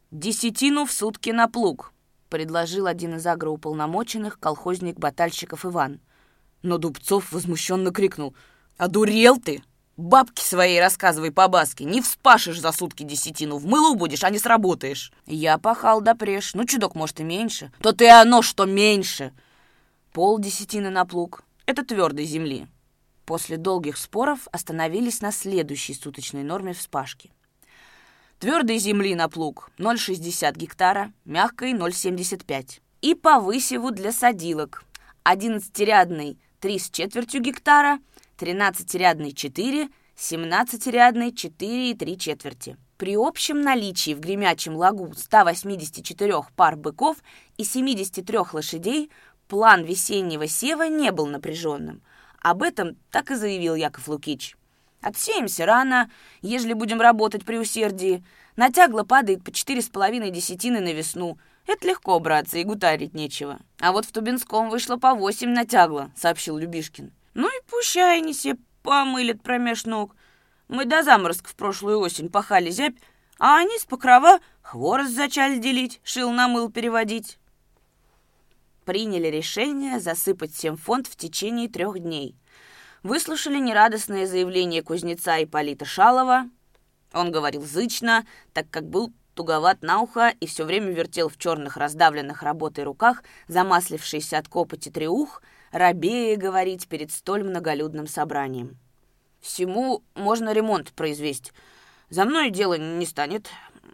Десятину 0.09 0.85
в 0.85 0.91
сутки 0.91 1.31
на 1.31 1.49
плуг, 1.49 1.91
предложил 2.29 2.87
один 2.87 3.15
из 3.17 3.27
агроуполномоченных, 3.27 4.39
колхозник 4.39 4.97
батальщиков 4.97 5.65
Иван. 5.65 5.99
Но 6.61 6.77
Дубцов 6.77 7.33
возмущенно 7.33 7.91
крикнул. 7.91 8.33
«Одурел 8.77 9.37
ты! 9.37 9.61
Бабки 9.97 10.41
своей 10.41 10.79
рассказывай 10.79 11.31
по-баски. 11.31 11.83
Не 11.83 12.01
вспашешь 12.01 12.61
за 12.61 12.71
сутки 12.71 13.01
десятину. 13.01 13.57
В 13.57 13.65
мылу 13.65 13.95
будешь, 13.95 14.23
а 14.23 14.29
не 14.29 14.37
сработаешь. 14.37 15.11
Я 15.25 15.57
пахал 15.57 16.01
допреж. 16.01 16.53
Ну, 16.53 16.65
чудок, 16.65 16.93
может, 16.93 17.19
и 17.19 17.23
меньше. 17.23 17.71
То 17.81 17.93
ты 17.93 18.07
оно, 18.07 18.43
что 18.43 18.65
меньше. 18.65 19.33
Пол 20.13 20.37
десятины 20.37 20.91
на 20.91 21.03
плуг. 21.05 21.43
Это 21.65 21.83
твердой 21.83 22.25
земли. 22.25 22.67
После 23.27 23.57
долгих 23.57 23.97
споров 23.97 24.47
остановились 24.53 25.19
на 25.19 25.33
следующей 25.33 25.93
суточной 25.93 26.43
норме 26.43 26.71
вспашки. 26.71 27.29
Твердой 28.39 28.77
земли 28.77 29.15
на 29.15 29.27
плуг 29.27 29.69
0,60 29.77 30.57
гектара, 30.57 31.11
мягкой 31.25 31.73
0,75. 31.73 32.79
И 33.01 33.15
по 33.15 33.41
высеву 33.41 33.91
для 33.91 34.13
садилок 34.13 34.85
11-рядный 35.25 36.39
3 36.61 36.79
с 36.79 36.89
четвертью 36.89 37.41
гектара, 37.41 37.99
13-рядный 38.37 39.33
4, 39.33 39.89
17-рядный 40.15 41.33
4 41.33 41.91
и 41.91 41.93
3 41.95 42.17
четверти. 42.17 42.77
При 42.95 43.17
общем 43.17 43.59
наличии 43.59 44.13
в 44.13 44.21
гремячем 44.21 44.77
лагу 44.77 45.11
184 45.13 46.33
пар 46.55 46.77
быков 46.77 47.17
и 47.57 47.65
73 47.65 48.37
лошадей 48.53 49.11
план 49.49 49.83
весеннего 49.83 50.47
сева 50.47 50.87
не 50.87 51.11
был 51.11 51.25
напряженным– 51.25 52.01
об 52.41 52.63
этом 52.63 52.97
так 53.11 53.31
и 53.31 53.35
заявил 53.35 53.75
Яков 53.75 54.07
Лукич. 54.07 54.55
«Отсеемся 55.01 55.65
рано, 55.65 56.09
ежели 56.41 56.73
будем 56.73 56.99
работать 57.01 57.45
при 57.45 57.57
усердии. 57.57 58.23
Натягло 58.55 59.03
падает 59.03 59.43
по 59.43 59.51
четыре 59.51 59.81
с 59.81 59.89
половиной 59.89 60.31
десятины 60.31 60.79
на 60.79 60.91
весну. 60.91 61.37
Это 61.67 61.87
легко, 61.87 62.19
братцы, 62.19 62.61
и 62.61 62.63
гутарить 62.63 63.13
нечего. 63.13 63.59
А 63.79 63.91
вот 63.91 64.05
в 64.05 64.11
Тубинском 64.11 64.69
вышло 64.69 64.97
по 64.97 65.13
восемь 65.13 65.51
натягло»,— 65.51 66.09
сообщил 66.15 66.57
Любишкин. 66.57 67.11
«Ну 67.35 67.47
и 67.47 67.69
пущай 67.69 68.17
они 68.17 68.33
себе 68.33 68.57
помылят 68.81 69.43
промеж 69.43 69.85
ног. 69.85 70.15
Мы 70.67 70.85
до 70.85 71.03
заморозка 71.03 71.49
в 71.49 71.55
прошлую 71.55 71.99
осень 71.99 72.29
пахали 72.29 72.71
зябь, 72.71 72.95
а 73.37 73.59
они 73.59 73.77
с 73.77 73.85
покрова 73.85 74.39
хворост 74.61 75.11
зачали 75.11 75.57
делить, 75.57 76.01
шил 76.03 76.31
на 76.31 76.47
мыл 76.47 76.71
переводить» 76.71 77.37
приняли 78.87 79.27
решение 79.27 79.99
засыпать 79.99 80.53
всем 80.53 80.77
фонд 80.77 81.07
в 81.07 81.17
течение 81.17 81.67
трех 81.67 81.99
дней. 81.99 82.37
Выслушали 83.03 83.59
нерадостное 83.59 84.25
заявление 84.25 84.81
кузнеца 84.81 85.43
Ипполита 85.43 85.83
Шалова. 85.83 86.49
Он 87.11 87.29
говорил 87.29 87.63
зычно, 87.65 88.25
так 88.53 88.69
как 88.69 88.87
был 88.87 89.11
туговат 89.35 89.81
на 89.81 89.99
ухо 89.99 90.33
и 90.39 90.47
все 90.47 90.63
время 90.63 90.91
вертел 90.91 91.27
в 91.27 91.37
черных 91.37 91.75
раздавленных 91.75 92.43
работой 92.43 92.85
руках 92.85 93.23
замаслившийся 93.49 94.37
от 94.37 94.47
копоти 94.47 94.87
треух, 94.87 95.41
рабея 95.71 96.37
говорить 96.37 96.87
перед 96.87 97.11
столь 97.11 97.43
многолюдным 97.43 98.07
собранием. 98.07 98.77
«Всему 99.41 100.01
можно 100.15 100.53
ремонт 100.53 100.93
произвести. 100.93 101.51
За 102.09 102.23
мной 102.23 102.51
дело 102.51 102.77
не 102.77 103.05
станет. 103.05 103.49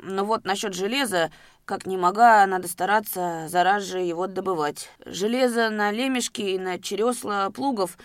Но 0.05 0.25
вот 0.25 0.43
насчет 0.43 0.73
железа 0.73 1.31
как 1.65 1.85
не 1.85 1.95
мога, 1.95 2.45
надо 2.45 2.67
стараться 2.67 3.47
зараз 3.47 3.83
же 3.83 3.99
его 3.99 4.27
добывать. 4.27 4.89
Железо 5.05 5.69
на 5.69 5.91
лемешки 5.91 6.41
и 6.41 6.59
на 6.59 6.77
чересла 6.77 7.49
плугов 7.51 7.97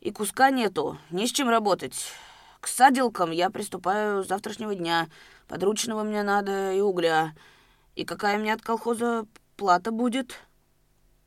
и 0.00 0.10
куска 0.10 0.50
нету, 0.50 0.98
не 1.10 1.26
с 1.26 1.32
чем 1.32 1.48
работать. 1.48 2.12
К 2.60 2.68
саделкам 2.68 3.30
я 3.30 3.48
приступаю 3.48 4.22
с 4.22 4.28
завтрашнего 4.28 4.74
дня. 4.74 5.08
Подручного 5.48 6.02
мне 6.02 6.22
надо 6.22 6.72
и 6.72 6.80
угля. 6.80 7.32
И 7.94 8.04
какая 8.04 8.38
мне 8.38 8.52
от 8.52 8.60
колхоза 8.60 9.26
плата 9.56 9.90
будет?» 9.90 10.38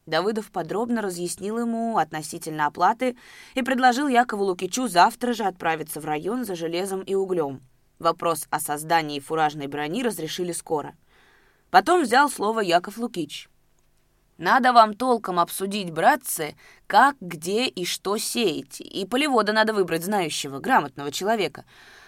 Давыдов 0.06 0.52
подробно 0.52 1.02
разъяснил 1.02 1.58
ему 1.60 1.98
относительно 1.98 2.68
оплаты 2.68 3.18
и 3.56 3.64
предложил 3.64 4.08
Якову 4.08 4.44
Лукичу 4.44 4.88
завтра 4.88 5.34
же 5.34 5.46
отправиться 5.46 6.02
в 6.02 6.06
район 6.06 6.46
за 6.46 6.56
железом 6.56 7.02
и 7.02 7.16
углем. 7.16 7.62
Вопрос 8.04 8.48
о 8.50 8.60
создании 8.60 9.22
фуражной 9.22 9.68
брони 9.68 10.04
разрешили 10.04 10.52
скоро. 10.52 10.94
Потом 11.72 12.04
взял 12.04 12.30
слово 12.30 12.60
Яков 12.60 12.98
Лукич. 12.98 13.48
«Надо 14.38 14.74
вам 14.74 14.94
толком 14.94 15.40
обсудить, 15.40 15.90
братцы, 15.90 16.58
как, 16.86 17.16
где 17.22 17.66
и 17.66 17.86
что 17.86 18.18
сеять. 18.18 18.82
И 18.82 19.06
полевода 19.06 19.54
надо 19.54 19.74
выбрать 19.74 20.04
знающего, 20.04 20.60
грамотного 20.60 21.14
человека. 21.14 21.64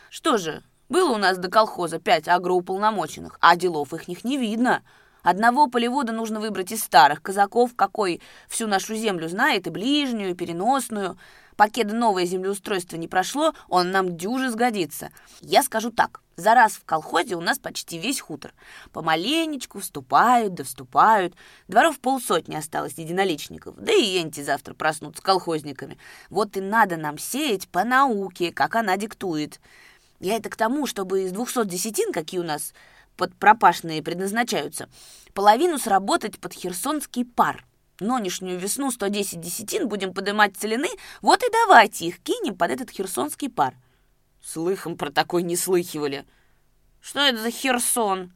Что 0.10 0.38
же, 0.38 0.64
было 0.90 1.14
у 1.14 1.18
нас 1.18 1.38
до 1.38 1.50
колхоза 1.50 1.98
пять 1.98 2.28
агроуполномоченных, 2.28 3.38
а 3.40 3.56
делов 3.56 3.94
их 3.94 4.26
не 4.26 4.38
видно. 4.38 4.84
Одного 5.24 5.68
полевода 5.68 6.12
нужно 6.12 6.42
выбрать 6.42 6.74
из 6.74 6.84
старых 6.84 7.22
казаков, 7.22 7.72
какой 7.74 8.22
всю 8.50 8.68
нашу 8.68 8.96
землю 8.96 9.30
знает, 9.30 9.66
и 9.66 9.70
ближнюю, 9.70 10.32
и 10.32 10.36
переносную. 10.36 11.18
Покеда 11.56 11.96
новое 11.96 12.26
землеустройство 12.26 12.98
не 12.98 13.08
прошло, 13.08 13.54
он 13.70 13.92
нам 13.92 14.18
дюже 14.18 14.50
сгодится. 14.50 15.12
Я 15.42 15.64
скажу 15.64 15.90
так, 15.90 16.22
за 16.36 16.54
раз 16.54 16.74
в 16.74 16.84
колхозе 16.84 17.36
у 17.36 17.42
нас 17.42 17.60
почти 17.60 17.98
весь 17.98 18.20
хутор. 18.20 18.54
Помаленечку 18.92 19.80
вступают 19.80 20.54
да 20.54 20.66
вступают. 20.66 21.34
Дворов 21.68 22.00
полсотни 22.00 22.56
осталось 22.56 22.98
единоличников. 22.98 23.76
Да 23.78 23.94
и 23.94 24.22
энти 24.22 24.42
завтра 24.44 24.74
проснутся 24.74 25.22
колхозниками. 25.22 25.98
Вот 26.30 26.58
и 26.58 26.62
надо 26.62 26.98
нам 26.98 27.18
сеять 27.18 27.70
по 27.70 27.86
науке, 27.86 28.52
как 28.52 28.76
она 28.76 28.98
диктует. 28.98 29.62
Я 30.20 30.36
это 30.36 30.50
к 30.50 30.58
тому, 30.58 30.88
чтобы 30.88 31.24
из 31.24 31.32
двухсот 31.32 31.68
десятин, 31.68 32.12
какие 32.12 32.40
у 32.40 32.44
нас 32.44 32.74
под 33.16 33.34
пропашные 33.36 34.04
предназначаются, 34.04 34.90
половину 35.34 35.78
сработать 35.78 36.40
под 36.40 36.54
херсонский 36.54 37.24
пар. 37.24 37.66
Нонешнюю 38.00 38.60
весну 38.60 38.92
110 38.92 39.40
десятин 39.40 39.88
будем 39.88 40.14
поднимать 40.14 40.58
целины, 40.58 40.90
вот 41.22 41.44
и 41.44 41.52
давайте 41.52 42.06
их 42.06 42.20
кинем 42.20 42.58
под 42.58 42.72
этот 42.72 42.90
херсонский 42.92 43.50
пар. 43.50 43.76
Слыхом 44.44 44.98
про 44.98 45.12
такой 45.12 45.44
не 45.44 45.56
слыхивали. 45.56 46.26
Что 47.02 47.22
это 47.22 47.38
за 47.38 47.52
Херсон? 47.52 48.34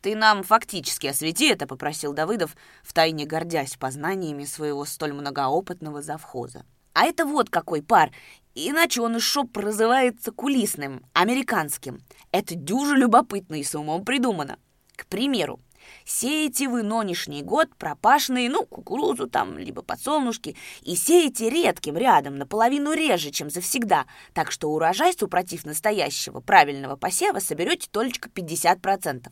Ты 0.00 0.16
нам 0.16 0.42
фактически 0.42 1.08
освети 1.08 1.48
это, 1.48 1.66
попросил 1.66 2.12
Давыдов, 2.12 2.56
втайне 2.82 3.26
гордясь 3.26 3.76
познаниями 3.76 4.44
своего 4.44 4.84
столь 4.84 5.12
многоопытного 5.12 6.00
завхоза. 6.00 6.64
А 6.94 7.04
это 7.04 7.26
вот 7.26 7.50
какой 7.50 7.82
пар. 7.82 8.12
Иначе 8.54 9.02
он 9.02 9.16
и 9.16 9.20
шоп 9.20 9.56
называется 9.56 10.32
кулисным, 10.32 11.04
американским. 11.12 12.00
Это 12.32 12.54
дюже 12.54 12.96
любопытно 12.96 13.56
и 13.56 13.62
с 13.62 13.74
умом 13.74 14.04
придумано. 14.04 14.58
К 14.96 15.06
примеру, 15.06 15.60
Сеете 16.04 16.68
вы 16.68 16.82
нынешний 16.82 17.42
год 17.42 17.68
пропашные, 17.76 18.50
ну, 18.50 18.64
кукурузу 18.64 19.28
там, 19.28 19.58
либо 19.58 19.82
подсолнушки, 19.82 20.56
и 20.82 20.96
сеете 20.96 21.50
редким 21.50 21.96
рядом, 21.96 22.36
наполовину 22.36 22.92
реже, 22.92 23.30
чем 23.30 23.50
завсегда, 23.50 24.06
так 24.32 24.50
что 24.50 24.70
урожай, 24.70 25.12
супротив 25.12 25.64
настоящего 25.64 26.40
правильного 26.40 26.96
посева, 26.96 27.38
соберете 27.38 27.88
только 27.90 28.28
50%. 28.28 29.28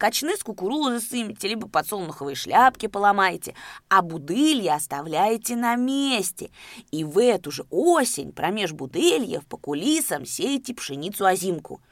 Качны 0.00 0.34
с 0.34 0.42
кукурузы 0.42 0.98
сымете, 0.98 1.46
либо 1.48 1.68
подсолнуховые 1.68 2.34
шляпки 2.34 2.86
поломаете, 2.86 3.54
а 3.90 4.00
будылья 4.00 4.76
оставляете 4.76 5.56
на 5.56 5.76
месте. 5.76 6.50
И 6.90 7.04
в 7.04 7.18
эту 7.18 7.50
же 7.50 7.66
осень 7.68 8.32
промеж 8.32 8.72
будыльев 8.72 9.44
по 9.44 9.58
кулисам 9.58 10.24
сеете 10.24 10.72
пшеницу-озимку. 10.72 11.82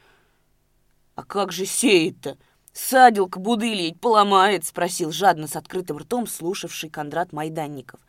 «А 1.13 1.23
как 1.23 1.51
же 1.51 1.67
сеять-то?» 1.67 2.39
«Садилка 2.73 3.39
будылить 3.39 3.99
поломает?»— 3.99 4.65
спросил 4.67 5.11
жадно 5.11 5.47
с 5.47 5.55
открытым 5.55 5.97
ртом 5.97 6.27
слушавший 6.27 6.89
Кондрат 6.89 7.33
Майданников. 7.33 7.99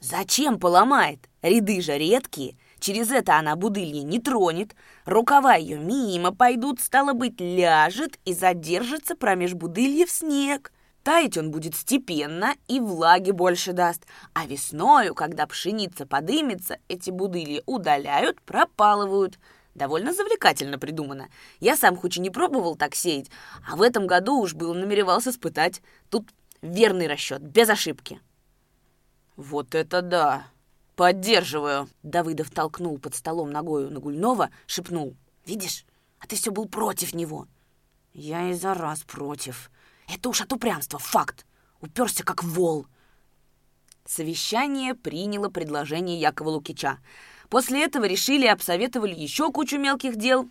«Зачем 0.00 0.58
поломает? 0.58 1.28
Ряды 1.42 1.80
же 1.80 1.96
редкие. 1.96 2.56
Через 2.80 3.12
это 3.12 3.38
она 3.38 3.54
будылье 3.54 4.02
не 4.02 4.18
тронет. 4.18 4.74
Рукава 5.04 5.54
ее 5.54 5.78
мимо 5.78 6.34
пойдут, 6.34 6.80
стало 6.80 7.12
быть, 7.12 7.40
ляжет 7.40 8.18
и 8.24 8.34
задержится 8.34 9.14
промеж 9.14 9.54
будыльев 9.54 10.10
снег. 10.10 10.72
Таять 11.04 11.38
он 11.38 11.52
будет 11.52 11.76
степенно 11.76 12.54
и 12.66 12.80
влаги 12.80 13.30
больше 13.30 13.72
даст. 13.72 14.04
А 14.34 14.46
весною, 14.46 15.14
когда 15.14 15.46
пшеница 15.46 16.04
подымется, 16.04 16.78
эти 16.88 17.10
будылья 17.10 17.62
удаляют, 17.66 18.40
пропалывают». 18.42 19.38
Довольно 19.74 20.12
завлекательно 20.12 20.78
придумано. 20.78 21.28
Я 21.60 21.76
сам 21.76 21.96
хоть 21.96 22.16
и 22.16 22.20
не 22.20 22.30
пробовал 22.30 22.76
так 22.76 22.94
сеять, 22.94 23.30
а 23.66 23.76
в 23.76 23.82
этом 23.82 24.06
году 24.06 24.38
уж 24.40 24.54
был 24.54 24.74
намеревался 24.74 25.30
испытать. 25.30 25.80
Тут 26.10 26.28
верный 26.60 27.06
расчет, 27.06 27.42
без 27.42 27.68
ошибки. 27.68 28.20
Вот 29.36 29.74
это 29.74 30.02
да! 30.02 30.46
Поддерживаю. 30.94 31.88
Давыдов 32.02 32.50
толкнул 32.50 32.98
под 32.98 33.14
столом 33.14 33.50
ногою 33.50 33.90
Нагульнова, 33.90 34.50
шепнул. 34.66 35.16
Видишь, 35.46 35.86
а 36.18 36.26
ты 36.26 36.36
все 36.36 36.50
был 36.50 36.68
против 36.68 37.14
него. 37.14 37.46
Я 38.12 38.50
и 38.50 38.52
за 38.52 38.74
раз 38.74 39.00
против. 39.00 39.70
Это 40.06 40.28
уж 40.28 40.42
от 40.42 40.52
упрямства, 40.52 40.98
факт. 40.98 41.46
Уперся 41.80 42.24
как 42.24 42.44
вол. 42.44 42.86
Совещание 44.04 44.94
приняло 44.94 45.48
предложение 45.48 46.20
Якова 46.20 46.50
Лукича. 46.50 46.98
После 47.52 47.84
этого 47.84 48.06
решили 48.06 48.46
и 48.46 48.48
обсоветовали 48.48 49.14
еще 49.14 49.52
кучу 49.52 49.76
мелких 49.76 50.16
дел. 50.16 50.48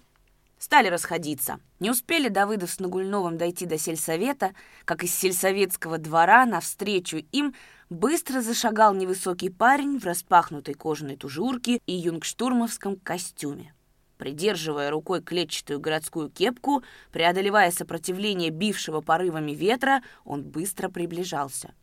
Стали 0.60 0.88
расходиться. 0.88 1.60
Не 1.80 1.90
успели 1.90 2.30
Давыдов 2.30 2.70
с 2.70 2.80
Нагульновым 2.80 3.40
дойти 3.40 3.66
до 3.66 3.80
сельсовета, 3.80 4.54
как 4.86 5.04
из 5.04 5.12
сельсоветского 5.16 5.98
двора 5.98 6.46
навстречу 6.46 7.24
им 7.32 7.56
быстро 7.90 8.42
зашагал 8.42 8.94
невысокий 8.94 9.50
парень 9.50 9.98
в 9.98 10.06
распахнутой 10.06 10.76
кожаной 10.76 11.18
тужурке 11.18 11.82
и 11.88 11.94
юнгштурмовском 11.94 12.98
костюме. 12.98 13.74
Придерживая 14.20 14.92
рукой 14.92 15.24
клетчатую 15.24 15.80
городскую 15.80 16.30
кепку, 16.30 16.84
преодолевая 17.12 17.72
сопротивление 17.72 18.52
бившего 18.52 19.02
порывами 19.02 19.54
ветра, 19.54 20.04
он 20.24 20.44
быстро 20.44 20.88
приближался. 20.88 21.74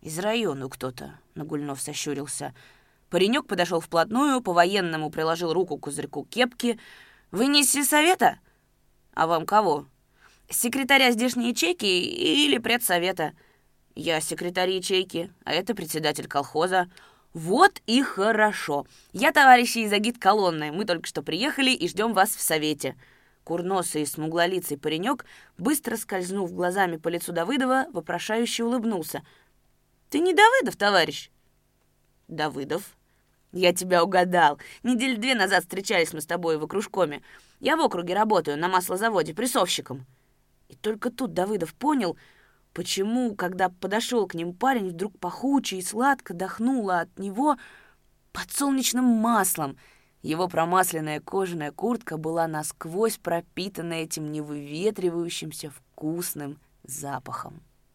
«Из 0.00 0.18
района 0.18 0.68
кто-то»,— 0.68 1.20
Нагульнов 1.36 1.80
сощурился,— 1.80 2.52
Паренек 3.10 3.46
подошел 3.46 3.80
вплотную, 3.80 4.40
по-военному 4.42 5.10
приложил 5.10 5.52
руку 5.52 5.78
к 5.78 5.84
козырьку 5.84 6.24
кепки. 6.24 6.78
«Вы 7.30 7.46
не 7.46 7.62
из 7.62 7.88
совета?» 7.88 8.38
«А 9.14 9.26
вам 9.26 9.46
кого?» 9.46 9.86
«Секретаря 10.50 11.10
здешней 11.12 11.50
ячейки 11.50 11.86
или 11.86 12.58
предсовета?» 12.58 13.32
«Я 13.94 14.20
секретарь 14.20 14.70
ячейки, 14.70 15.32
а 15.44 15.52
это 15.52 15.74
председатель 15.74 16.26
колхоза». 16.26 16.90
«Вот 17.34 17.82
и 17.86 18.02
хорошо. 18.02 18.86
Я 19.12 19.32
товарищи 19.32 19.78
из 19.78 19.92
агит 19.92 20.18
колонны. 20.18 20.72
Мы 20.72 20.86
только 20.86 21.06
что 21.06 21.22
приехали 21.22 21.70
и 21.70 21.88
ждем 21.88 22.14
вас 22.14 22.30
в 22.30 22.40
совете». 22.40 22.96
Курносый 23.44 24.02
и 24.02 24.06
смуглолицый 24.06 24.78
паренек, 24.78 25.24
быстро 25.56 25.96
скользнув 25.96 26.52
глазами 26.52 26.96
по 26.96 27.08
лицу 27.08 27.32
Давыдова, 27.32 27.86
вопрошающе 27.92 28.64
улыбнулся. 28.64 29.22
«Ты 30.10 30.20
не 30.20 30.34
Давыдов, 30.34 30.76
товарищ?» 30.76 31.30
«Давыдов», 32.28 32.97
«Я 33.52 33.72
тебя 33.72 34.04
угадал. 34.04 34.58
Неделю 34.82 35.18
две 35.18 35.34
назад 35.34 35.62
встречались 35.62 36.12
мы 36.12 36.20
с 36.20 36.26
тобой 36.26 36.58
в 36.58 36.64
окружкоме. 36.64 37.22
Я 37.60 37.76
в 37.76 37.80
округе 37.80 38.14
работаю, 38.14 38.58
на 38.58 38.68
маслозаводе, 38.68 39.34
прессовщиком». 39.34 40.06
И 40.68 40.74
только 40.76 41.10
тут 41.10 41.32
Давыдов 41.32 41.74
понял, 41.74 42.16
почему, 42.74 43.34
когда 43.34 43.70
подошел 43.70 44.26
к 44.26 44.34
ним 44.34 44.52
парень, 44.52 44.90
вдруг 44.90 45.18
пахуче 45.18 45.76
и 45.76 45.82
сладко 45.82 46.34
дохнуло 46.34 47.00
от 47.00 47.18
него 47.18 47.56
подсолнечным 48.32 49.04
маслом. 49.04 49.78
Его 50.22 50.48
промасленная 50.48 51.20
кожаная 51.20 51.72
куртка 51.72 52.18
была 52.18 52.46
насквозь 52.46 53.18
пропитана 53.18 53.94
этим 53.94 54.30
невыветривающимся 54.30 55.70
вкусным 55.70 56.58
запахом. 56.82 57.62